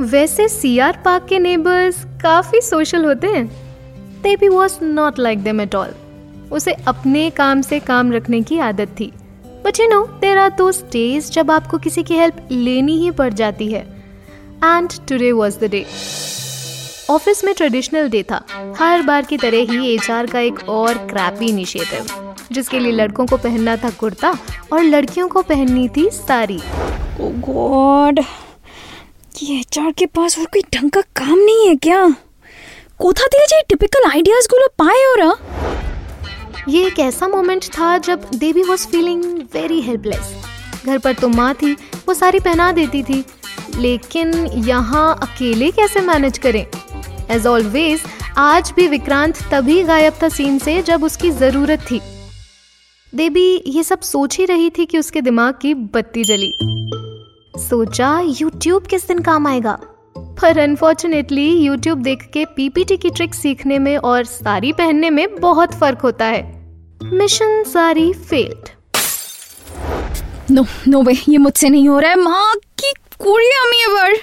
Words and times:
वैसे 0.00 0.46
CR 0.48 1.00
park 1.04 1.26
के 1.28 1.38
neighbours 1.38 1.96
काफ़ी 2.22 2.60
सोशल 2.60 3.04
होते 3.04 3.26
हैं। 3.26 3.46
Debi 4.22 4.48
was 4.48 4.78
not 4.84 5.18
like 5.18 5.42
them 5.42 5.60
at 5.60 5.74
all 5.74 5.94
उसे 6.52 6.72
अपने 6.86 7.28
काम 7.30 7.60
से 7.62 7.80
काम 7.80 8.12
रखने 8.12 8.40
की 8.42 8.58
आदत 8.58 8.94
थी। 9.00 9.12
But 9.64 9.80
you 9.80 9.88
know 9.88 10.02
there 10.20 10.38
are 10.38 10.50
दो 10.50 10.70
डेज़ 10.92 11.30
जब 11.32 11.50
आपको 11.50 11.78
किसी 11.78 12.02
की 12.02 12.14
हेल्प 12.14 12.48
लेनी 12.50 12.96
ही 12.98 13.10
पड़ 13.10 13.32
जाती 13.32 13.72
है। 13.72 13.82
And 14.64 14.92
today 15.08 15.32
was 15.32 15.58
the 15.58 15.70
day 15.70 15.84
office 17.10 17.44
में 17.44 17.54
ट्रेडिशनल 17.54 18.08
डे 18.08 18.22
था। 18.22 18.44
हर 18.78 19.02
बार 19.02 19.24
की 19.24 19.36
तरह 19.36 19.72
ही 19.72 19.94
एचआर 19.94 20.26
का 20.26 20.40
एक 20.40 20.68
और 20.68 20.98
क्रैपी 21.10 21.48
इनिशिएटिव 21.48 22.34
जिसके 22.52 22.78
लिए 22.78 22.92
लड़कों 22.92 23.26
को 23.26 23.36
पहनना 23.36 23.76
था 23.76 23.90
कुर्ता 23.90 24.34
और 24.72 24.82
लड़कियों 24.82 25.28
को 25.28 25.42
पहननी 25.42 25.88
थी 25.88 26.08
साड़ी। 26.10 26.60
गॉड 27.20 28.20
कि 29.42 29.58
एचआर 29.58 29.90
के 29.92 30.06
पास 30.06 30.38
और 30.38 30.44
कोई 30.44 30.62
ढंग 30.74 30.90
का 30.90 31.00
काम 31.00 31.38
नहीं 31.38 31.68
है 31.68 31.74
क्या? 31.76 32.16
कोथा 32.98 33.26
दिया 33.26 33.44
जाए 33.44 33.62
टिपिकल 33.68 34.08
आइडियाज़ 34.10 34.46
गुलो 34.50 34.66
पाए 34.78 35.04
और 35.04 35.20
हाँ? 35.20 36.64
ये 36.68 36.86
एक 36.86 36.98
ऐसा 36.98 37.28
मोमेंट 37.28 37.64
था 37.68 37.98
जब 37.98 38.28
Devi 38.34 38.62
was 38.62 38.86
feeling 38.86 39.24
very 39.54 39.80
helpless 39.80 40.34
घर 40.86 40.98
पर 40.98 41.12
तो 41.12 41.28
माँ 41.28 41.54
थी, 41.54 41.72
वो 41.72 42.14
सारी 42.14 42.40
पहना 42.40 42.70
देती 42.72 43.02
थी। 43.02 43.24
लेकिन 43.78 44.34
यहाँ 44.68 45.18
अकेले 45.22 45.70
कैसे 45.70 46.00
मैनेज 46.00 46.38
करें? 46.38 46.66
एज 47.30 47.46
ऑलवेज 47.46 48.02
आज 48.36 48.72
भी 48.76 48.86
विक्रांत 48.88 49.42
तभी 49.52 49.82
गायब 49.82 50.18
था 50.22 50.28
सीन 50.28 50.58
से 50.58 50.82
जब 50.82 51.04
उसकी 51.04 51.30
ज़रूरत 51.30 51.86
थी। 51.90 52.00
देवी 53.14 53.62
ये 53.66 53.82
सब 53.82 54.00
सोच 54.00 54.38
ही 54.38 54.44
रही 54.44 54.70
थी 54.70 54.86
कि 54.86 54.98
उसके 54.98 55.20
दिमाग 55.20 55.58
की 55.62 55.74
बत्ती 55.74 56.24
जली। 56.24 56.54
सोचा 57.58 58.20
यूट्यूब 58.40 58.86
किस 58.86 59.06
दिन 59.08 59.18
काम 59.18 59.46
आएगा? 59.46 59.72
पर 60.18 60.58
अनफॉर्चुनेटली 60.58 61.48
यूट्यूब 61.50 61.98
देख 61.98 62.22
के 62.34 62.44
पीपीटी 62.44 62.96
की 62.96 63.10
ट्रिक 63.10 63.34
सीखने 63.34 63.78
में 63.78 63.96
और 63.96 64.24
साड़ी 64.24 64.72
पहनने 64.72 65.10
में 65.10 65.36
बहुत 65.36 65.74
फ़र्क 65.74 65.98
होता 65.98 66.24
है। 66.24 66.42
मिशन 67.04 67.62
सारी 67.62 68.12
फेल्ड 68.12 68.68
नो 70.50 70.64
नो 70.88 71.02
वे 71.02 71.12
ये 71.28 71.38
मुझसे 71.38 71.68
नहीं 71.68 71.88
हो 71.88 71.98
रहा 71.98 72.10
है। 72.10 72.16
माँ 72.16 72.54
की 72.78 72.92
कुड़िया 73.18 73.64
में 73.64 73.94
वर 73.94 74.16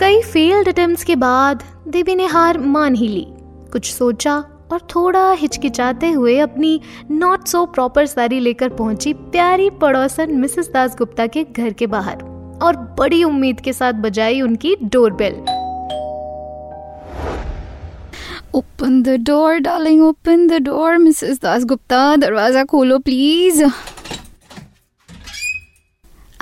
कई 0.00 0.20
फेल्ड 0.22 0.68
अटेम्प्ट्स 0.68 1.04
के 1.04 1.16
बाद 1.16 1.64
देवी 1.88 2.14
ने 2.14 2.26
हार 2.26 2.58
मान 2.58 2.94
ही 2.94 3.08
ली। 3.08 3.26
कुछ 3.72 3.92
सोचा 3.92 4.44
और 4.72 4.80
थोड़ा 4.94 5.30
हिचकिचाते 5.32 6.10
हुए 6.10 6.38
अपनी 6.38 6.80
नॉट 7.10 7.46
सो 7.48 7.64
प्रॉपर 7.66 8.06
साड़ी 8.06 8.40
लेकर 8.40 8.68
पहुँची 8.68 9.12
प्यारी 9.14 9.70
पड़ोसन 9.70 10.34
मिसेस 10.38 10.70
दास 10.72 10.96
गुप्ता 10.96 11.26
के 11.26 11.44
घर 11.44 11.72
के 11.72 11.86
बाहर 11.86 12.22
और 12.62 12.76
बड़ी 12.98 13.22
उम्मीद 13.24 13.60
के 13.60 13.72
साथ 13.72 13.92
बजाई 13.92 14.40
उनकी 14.40 14.76
doorbell 14.82 15.34
open 18.54 19.02
the 19.02 19.16
door 19.20 19.58
darling 19.58 20.02
open 20.02 20.46
the 20.46 20.62
door 20.62 20.96
Mrs 20.98 21.40
Das 21.42 21.64
Gupta 21.64 22.16
दरवाज़ा 22.16 22.64
खोलो 22.64 22.98
please 22.98 23.64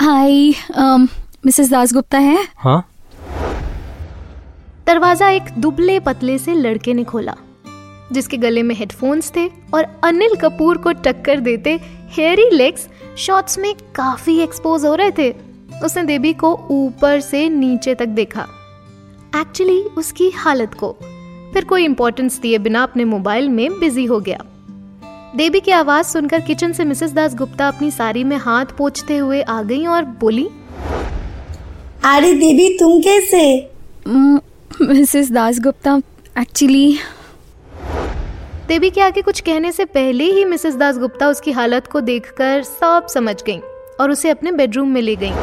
hi 0.01 0.53
Mrs 1.45 1.71
Das 1.71 1.93
Gupta 1.93 2.17
है 2.17 2.47
हाँ। 2.57 2.81
दरवाज़ा 4.87 5.29
एक 5.29 5.43
दुबले 5.57 5.99
पतले 5.99 6.37
से 6.37 6.53
लड़के 6.53 6.93
ने 6.93 7.03
खोला। 7.03 7.35
जिसके 8.11 8.37
गले 8.37 8.63
में 8.63 8.75
हेडफोन्स 8.75 9.31
थे 9.35 9.49
और 9.73 9.99
अनिल 10.03 10.35
कपूर 10.35 10.77
को 10.77 10.91
टक्कर 10.91 11.39
देते 11.39 11.79
हेयरी 12.09 12.49
लेग्स 12.53 12.87
शॉट्स 13.17 13.57
में 13.57 13.73
काफ़ी 13.95 14.39
एक्सपोज 14.39 14.85
हो 14.85 14.95
रहे 14.95 15.11
थे। 15.11 15.35
उसने 15.83 16.03
देवी 16.03 16.33
को 16.33 16.67
ऊपर 16.71 17.19
से 17.19 17.49
नीचे 17.49 17.95
तक 17.95 18.05
देखा। 18.05 18.47
एक्चुअली 19.35 19.81
उसकी 19.81 20.29
हालत 20.29 20.73
को। 20.73 20.95
फिर 21.53 21.65
कोई 21.65 21.85
इंपॉर्टेंस 21.85 22.39
दिए 22.39 22.57
बिना 22.57 22.83
अपने 22.83 23.03
मोबाइल 23.05 23.49
में 23.49 23.79
बिज़ी 23.79 24.05
हो 24.05 24.19
गया। 24.19 24.43
देवी 25.35 25.59
की 25.59 25.71
आवाज़ 25.71 26.05
सुनकर 26.05 26.41
किचन 26.41 26.71
से 26.73 26.85
मिसेस 26.85 27.11
दास 27.11 27.35
गुप्ता 27.35 27.67
अपनी 27.67 27.91
साड़ी 27.91 28.23
में 28.23 28.37
हाथ 28.37 28.65
पोछते 28.77 29.17
हुए 29.17 29.41
आ 29.41 29.61
गई 29.61 29.85
और 29.85 30.05
बोली 30.05 30.49
अरे 32.03 32.33
देवी 32.33 32.77
तुम 32.77 32.99
कैसे? 33.01 33.71
मिसेस 34.81 35.31
दास 35.31 35.59
गुप्ता 35.59 36.01
एक्चुअली 36.39 36.97
देवी 38.67 38.89
के 38.89 39.01
आगे 39.01 39.21
कुछ 39.21 39.39
कहने 39.39 39.71
से 39.71 39.83
पहले 39.85 40.23
ही 40.23 40.43
मिसेस 40.45 40.75
दास 40.75 40.97
गुप्ता 40.97 41.27
उसकी 41.27 41.51
हालत 41.51 41.85
को 41.87 41.99
देखकर 42.01 42.63
सब 42.63 43.05
समझ 43.09 43.35
गईं 43.43 43.59
और 43.99 44.11
उसे 44.11 44.29
अपने 44.29 44.51
बेडरूम 44.51 44.87
में 44.87 45.01
ले 45.01 45.15
गईं। 45.15 45.35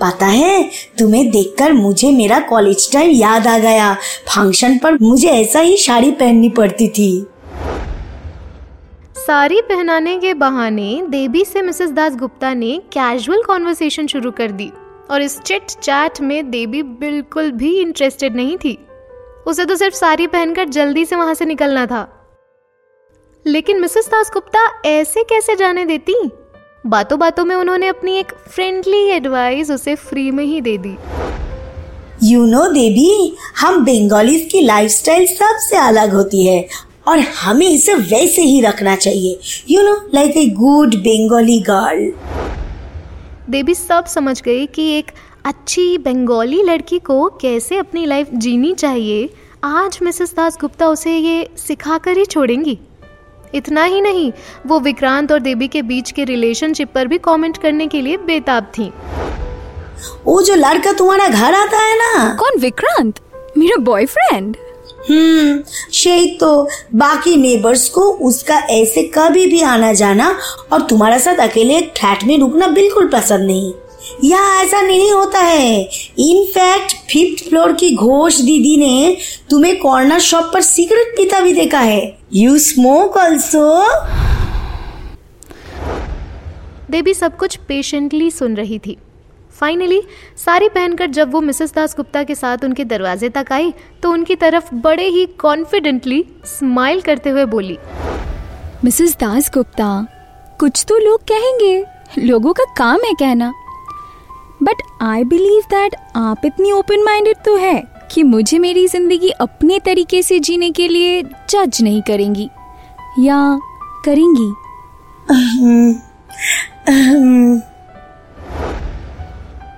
पता 0.00 0.26
है 0.26 0.70
तुम्हें 0.98 1.30
देखकर 1.30 1.72
मुझे 1.72 2.10
मेरा 2.12 2.38
कॉलेज 2.40 2.90
टाइम 2.92 3.10
याद 3.10 3.46
आ 3.46 3.56
गया। 3.58 3.92
फ़ंक्शन 4.28 4.76
पर 4.78 4.98
मुझे 5.02 5.28
ऐसा 5.28 5.60
ही 5.60 5.76
साड़ी 5.76 6.10
पहननी 6.10 6.48
पड़ती 6.48 6.88
थी। 6.88 7.10
साड़ी 9.16 9.60
पहनाने 9.62 10.16
के 10.18 10.34
बहाने 10.34 11.02
देवी 11.08 11.44
से 11.44 11.62
मिसेस 11.62 11.90
दास 11.90 12.16
गुप्ता 12.16 12.52
ने 12.54 12.76
कैजुअल 12.92 13.42
कॉन्वर्सेशन 13.42 14.06
शुरू 14.06 14.30
कर 14.30 14.50
दी 14.50 14.70
और 15.10 15.22
इस 15.22 15.38
चिट 15.40 15.70
चैट 15.72 16.20
में 16.20 16.50
देवी 16.50 16.82
बिल्कुल 17.00 17.50
भी 17.52 17.74
इंटरेस्टेड 17.80 18.36
नहीं 18.36 18.56
थी। 18.56 18.78
उसे 19.46 19.64
तो 19.64 19.76
सिर्फ़ 19.76 19.94
साड़ी 19.94 20.26
पहनकर 20.26 20.68
जल्दी 20.68 21.04
से 21.04 21.16
वहाँ 21.16 21.34
से 21.34 21.44
निकलना 21.44 21.86
था। 21.86 22.08
लेकिन 23.46 23.80
मिसेस 23.80 24.08
दास 24.08 24.30
गुप्ता 24.32 24.66
ऐसे 24.86 25.22
कैसे 25.22 25.56
जाने 25.56 25.84
देती? 25.84 26.14
बातों 26.86 27.18
बातों 27.18 27.44
में 27.44 27.54
उन्होंने 27.56 27.86
अपनी 27.86 28.16
एक 28.18 28.32
फ्रेंडली 28.48 29.02
एडवाइस 29.08 29.70
उसे 29.70 29.94
फ्री 29.94 30.30
में 30.30 30.44
ही 30.44 30.60
दे 30.60 30.76
दी। 30.78 30.96
यू 32.22 32.44
नो 32.46 32.66
देवी 32.72 33.36
हम 33.58 33.84
बंगालीज 33.84 34.48
की 34.52 34.60
लाइफस्टाइल 34.60 35.26
सबसे 35.26 35.76
अलग 35.76 36.14
होती 36.14 36.46
है 36.46 36.66
और 37.08 37.18
हमें 37.18 37.66
इसे 37.66 37.94
वैसे 37.94 38.42
ही 38.42 38.60
रखना 38.60 38.96
चाहिए। 38.96 39.38
You 39.70 39.82
know 39.82 39.94
like 40.14 40.36
a 40.36 40.46
good 40.54 40.94
Bengali 40.94 41.58
girl 41.60 42.12
Devi 43.50 43.74
सब 43.74 44.04
समझ 44.04 44.40
गई 44.42 44.66
कि 44.66 44.90
एक 44.92 45.10
अच्छी 45.44 45.98
बंगाली 45.98 46.62
लड़की 46.62 46.98
को 46.98 47.28
कैसे 47.40 47.76
अपनी 47.76 48.04
लाइफ 48.06 48.28
जीनी 48.34 48.72
चाहिए? 48.74 49.28
आज 49.64 49.98
मिसेस 50.02 50.32
दास 50.36 50.58
गुप्ता 50.60 50.88
उसे 50.88 51.16
ये 51.16 51.48
सिखा 51.56 51.98
कर 51.98 52.16
ही 52.16 52.24
छोड़ेंगी। 52.24 52.78
इतना 53.54 53.84
ही 53.84 54.00
नहीं 54.00 54.32
वो 54.66 54.80
विक्रांत 54.80 55.32
और 55.32 55.40
देवी 55.40 55.68
के 55.68 55.82
बीच 55.82 56.10
के 56.10 56.24
रिलेशनशिप 56.24 56.92
पर 56.94 57.06
भी 57.06 57.18
कमेंट 57.18 57.58
करने 57.58 57.86
के 57.86 58.00
लिए 58.00 58.16
बेताब 58.16 58.70
थी। 58.78 58.92
वो 60.26 60.42
जो 60.42 60.54
लड़का 60.54 60.92
तुम्हारा 60.92 61.28
घर 61.28 61.54
आता 61.54 61.78
है 61.78 61.96
ना। 61.98 62.34
कौन 62.34 62.60
विक्रांत? 62.60 63.20
मेरा 63.58 63.76
बॉयफ्रेंड 63.76 64.56
हम्म 65.10 65.58
तो 66.38 66.68
बाकी 66.94 67.36
नेबर्स 67.36 67.88
को 67.88 68.02
उसका 68.26 68.58
ऐसे 68.70 69.02
कभी 69.14 69.46
भी 69.46 69.60
आना 69.62 69.92
जाना 69.92 70.38
और 70.72 70.82
तुम्हारे 70.82 71.18
साथ 71.18 71.38
अकेले 71.40 71.76
एक 71.76 71.92
फ्लैट 71.98 72.24
में 72.24 72.38
रुकना 72.38 72.66
बिल्कुल 72.68 73.08
पसंद 73.08 73.46
नहीं। 73.46 73.72
यहाँ 74.24 74.62
ऐसा 74.64 74.80
नहीं 74.80 75.12
होता 75.12 75.38
है। 75.38 75.80
इनफैक्ट 76.18 76.92
फिफ्थ 77.10 77.48
फ्लोर 77.48 77.72
की 77.72 77.94
घोष 77.96 78.40
दीदी 78.40 78.76
ने 78.76 79.16
तुम्हें 79.50 79.78
कॉर्नर 79.80 80.18
शॉप 80.20 80.50
पर 80.54 80.60
सिगरेट 80.62 81.16
पीता 81.16 81.40
भी 81.40 81.52
देखा 81.52 81.80
है। 81.80 82.00
यू 82.34 82.58
स्मोक 82.58 83.16
ऑल्सो 83.16 83.68
देवी 86.90 87.14
सब 87.14 87.36
कुछ 87.36 87.56
पेशेंटली 87.68 88.30
सुन 88.30 88.56
रही 88.56 88.78
थी। 88.78 88.96
फाइनली 89.60 90.00
साड़ी 90.36 90.68
पहनकर 90.68 91.06
जब 91.06 91.32
वो 91.32 91.40
मिसेस 91.40 91.72
दास 91.74 91.94
गुप्ता 91.96 92.22
के 92.24 92.34
साथ 92.34 92.64
उनके 92.64 92.84
दरवाजे 92.84 93.28
तक 93.28 93.52
आई 93.52 93.72
तो 94.02 94.10
उनकी 94.12 94.34
तरफ़ 94.36 94.74
बड़े 94.74 95.06
ही 95.06 95.24
कॉन्फिडेंटली 95.38 96.24
स्माइल 96.48 97.00
करते 97.00 97.30
हुए 97.30 97.44
बोली 97.46 97.78
मिसेस 98.84 99.16
दास 99.16 99.50
गुप्ता 99.54 99.88
कुछ 100.60 100.84
तो 100.88 100.98
लोग 100.98 101.22
कहेंगे। 101.22 101.84
लोगों 102.18 102.52
का 102.52 102.64
काम 102.76 103.00
है 103.04 103.12
कहना। 103.14 103.52
बट 104.62 104.82
आई 105.02 105.24
बिलीव 105.24 105.62
दैट 105.70 105.94
आप 106.16 106.44
इतनी 106.44 106.72
ओपन 106.72 107.04
माइंडेड 107.04 107.36
तो 107.44 107.56
है 107.56 107.82
कि 108.12 108.22
मुझे 108.22 108.58
मेरी 108.58 108.86
ज़िंदगी 108.88 109.30
अपने 109.40 109.78
तरीके 109.78 110.22
से 110.22 110.38
जीने 110.40 110.70
के 110.70 110.88
लिए 110.88 111.22
जज 111.22 111.82
नहीं 111.82 112.02
करेंगी, 112.02 112.48
या 113.18 113.58
करेंगी। 114.04 114.52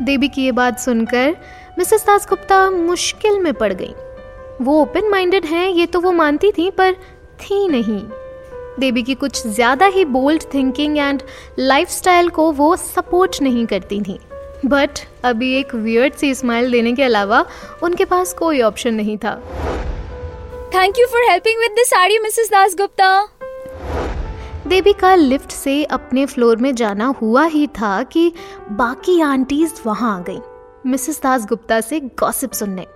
देवी 0.02 0.28
की 0.28 0.44
ये 0.44 0.52
बात 0.52 0.78
सुनकर 0.80 1.36
मिसेस 1.78 2.04
दास 2.06 2.26
गुप्ता 2.28 2.68
मुश्किल 2.70 3.38
में 3.40 3.52
पड़ 3.54 3.72
गई। 3.72 3.94
वो 4.60 4.80
ओपन 4.80 5.08
माइंडेड 5.10 5.44
हैं, 5.44 5.68
ये 5.68 5.86
तो 5.86 6.00
वो 6.00 6.12
मानती 6.12 6.50
थी, 6.52 6.70
पर 6.70 6.92
थी 7.40 7.68
नहीं। 7.68 8.02
देवी 8.80 9.02
की 9.02 9.14
कुछ 9.14 9.46
ज़्यादा 9.46 9.86
ही 9.86 10.04
बोल्ड 10.06 10.42
थिंकिंग 10.54 10.98
एंड 10.98 11.22
लाइफस्टाइल 11.58 12.28
को 12.30 12.50
वो 12.52 12.74
सपोर्ट 12.78 13.40
नहीं 13.42 13.66
करती 13.66 14.00
थी। 14.00 14.18
बट 14.66 14.98
अभी 15.24 15.52
एक 15.54 15.74
वियर्ड 15.74 16.14
सी 16.14 16.34
स्माइल 16.34 16.72
देने 16.72 16.92
के 16.92 17.02
अलावा 17.02 17.44
उनके 17.82 18.04
पास 18.04 18.32
कोई 18.32 18.60
ऑप्शन 18.62 18.94
नहीं 18.94 19.16
था। 19.18 19.34
Thank 20.74 20.98
you 20.98 21.06
for 21.06 21.22
helping 21.30 21.60
with 21.60 21.72
the 21.72 21.84
sari 21.86 22.18
Mrs 22.18 22.50
Das 22.50 22.74
Gupta 22.74 23.28
Devi 24.66 24.92
का 24.92 25.14
लिफ्ट 25.14 25.50
से 25.50 25.84
अपने 25.84 26.26
फ्लोर 26.26 26.56
में 26.56 26.74
जाना 26.74 27.06
हुआ 27.20 27.44
ही 27.44 27.66
था 27.66 28.02
कि 28.02 28.32
बाकी 28.70 29.20
आंटीज 29.20 29.80
वहाँ 29.86 30.18
आ 30.18 30.22
गई। 30.22 30.38
मिसेस 30.86 31.20
दास 31.22 31.46
गुप्ता 31.46 31.80
से 31.80 32.00
गॉसिप 32.00 32.52
सुनने। 32.52 32.86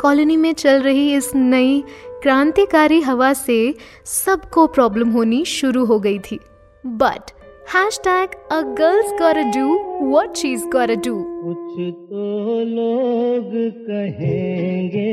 कॉलोनी 0.00 0.36
में 0.36 0.52
चल 0.52 0.82
रही 0.82 1.14
इस 1.16 1.30
नई 1.34 1.82
क्रांतिकारी 2.22 3.00
हवा 3.00 3.32
से 3.32 3.74
सबको 4.04 4.66
प्रॉब्लम 4.66 5.10
होनी 5.10 5.44
शुरू 5.44 5.84
हो 5.84 5.98
गई 6.00 6.18
थी। 6.18 6.38
But 6.84 7.30
hash 7.68 7.98
tag 8.04 8.30
a 8.52 8.60
girl's 8.78 9.12
got 9.20 9.36
do 9.54 9.66
what 10.08 10.34
she's 10.36 10.64
got 10.72 10.90
do 11.04 11.12
कुछ 11.44 11.76
तो 12.08 12.24
लोग 12.64 13.52
कहेंगे 13.86 15.12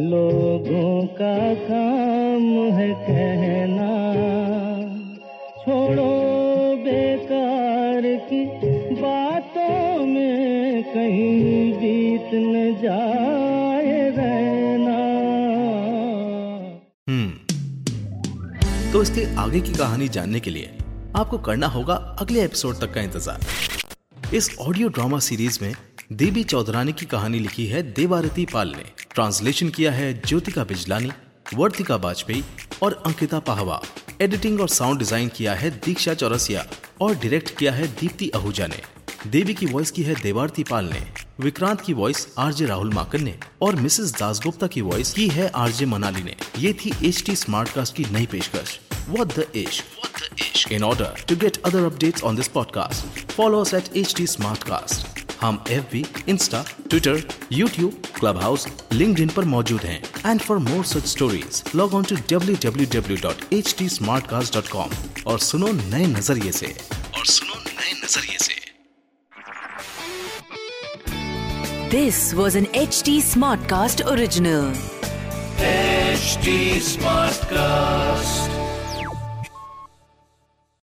लोगों 0.00 1.06
का 1.20 1.36
काम 1.62 2.44
है 2.76 2.88
कहना। 3.06 3.88
छोड़ो 5.62 6.10
बेकार 6.84 8.02
की 8.28 8.44
बातों 9.00 10.06
में 10.06 10.82
कहीं 10.84 11.72
बीत 11.80 12.34
न 12.34 12.74
जाए 12.82 13.96
रहना। 14.18 15.00
हम्म 17.08 17.30
तो 18.92 19.02
इसके 19.02 19.26
आगे 19.40 19.60
की 19.60 19.72
कहानी 19.74 20.08
जानने 20.10 20.40
के 20.40 20.50
लिए 20.50 20.70
आपको 21.16 21.38
करना 21.38 21.66
होगा 21.66 21.94
अगले 22.20 22.44
एपिसोड 22.44 22.78
तक 22.80 22.92
का 22.94 23.00
इंतज़ार। 23.00 24.34
इस 24.34 24.48
ऑडियो 24.60 24.88
ड्रामा 24.88 25.18
सीरीज़ 25.18 25.58
में 25.62 25.74
देवी 26.12 26.44
चौधरानी 26.44 26.92
की 26.92 27.06
कहानी 27.06 27.38
लिखी 27.38 27.66
है 27.66 27.82
देवारती 27.92 28.44
पाल 28.52 28.68
ने। 28.68 28.84
ट्रांसलेशन 29.14 29.68
किया 29.68 29.92
है 29.92 30.12
ज्योतिका 30.20 30.64
बिजलानी, 30.64 31.10
वर्तिका 31.54 31.96
वाजपेयी 31.96 32.44
और 32.82 33.02
अंकिता 33.06 33.38
पाहवा। 33.40 33.80
एडिटिंग 34.20 34.60
और 34.60 34.68
साउंड 34.68 34.98
डिज़ाइन 34.98 35.28
किया 35.28 35.54
है 35.54 35.70
दीक्षा 35.78 36.14
चौरसिया 36.14 36.64
और 37.00 37.14
डायरेक्ट 37.14 37.56
किया 37.58 37.72
है 37.72 37.86
दीप्ति 38.00 38.30
आहूजा 38.34 38.66
ने। 38.66 38.80
देवी 39.30 39.54
की 39.54 39.66
वॉइस 39.66 39.90
की 39.90 40.02
है 40.02 40.14
देवारती 40.14 40.64
पाल 40.64 40.88
ने। 40.90 41.02
विक्रांत 41.40 41.80
की 41.80 41.92
वॉइस 41.92 42.26
आरजे 42.38 42.66
राहुल 42.66 42.92
माकन 42.94 43.24
ने 43.24 43.38
और 43.62 43.76
मिसेस 43.76 44.14
दासगुप्ता 44.18 44.66
की 44.66 44.80
वॉइस 44.80 45.12
की 45.12 45.28
है 45.28 45.48
आरजे 45.56 45.86
मनाली 45.86 46.22
ने। 46.22 46.36
ये 46.58 46.72
थी 46.74 46.92
एच 47.08 47.22
टी 47.26 47.36
कास्ट 47.74 47.96
की 47.96 48.06
नई 48.12 48.26
पेशकश। 48.26 48.78
What 49.10 49.32
the 49.36 49.44
Ish? 49.56 49.78
What 50.21 50.21
the 50.21 50.27
Ish? 50.43 50.67
In 50.71 50.83
order 50.83 51.13
to 51.27 51.35
get 51.35 51.57
other 51.65 51.89
updates 51.89 52.23
on 52.23 52.35
this 52.35 52.47
podcast, 52.47 53.03
follow 53.31 53.61
us 53.61 53.73
at 53.73 53.89
HT 54.05 54.27
Smartcast. 54.37 55.13
हम 55.41 55.57
F 55.71 55.91
B 55.91 56.03
Insta 56.29 56.63
Twitter 56.89 57.21
YouTube 57.53 58.01
Clubhouse 58.41 58.65
link 58.93 59.19
पर 59.35 59.45
मौजूद 59.45 59.81
हैं 59.85 59.99
and 60.25 60.39
for 60.41 60.57
more 60.67 60.83
such 60.91 61.05
stories 61.07 61.61
log 61.75 61.93
on 61.95 62.03
to 62.11 62.15
W 62.31 62.55
W 62.63 62.87
W 62.95 63.17
dot 63.23 63.53
H 63.53 63.73
T 63.79 63.89
Smartcast 64.29 64.53
dot 64.53 64.67
com 64.67 64.89
और 65.31 65.39
सुनो 65.49 65.71
नए 65.73 66.05
नजरिए 66.15 66.51
से 66.61 66.73
और 67.17 67.25
सुनो 67.35 67.61
नए 67.67 67.93
नजरिए 68.03 68.37
से 68.47 68.55
This 71.91 72.17
was 72.37 72.55
an 72.55 72.65
HT 72.79 73.13
Smartcast 73.29 74.05
original. 74.15 74.65
HT 75.67 76.57
Smartcast. 76.89 78.40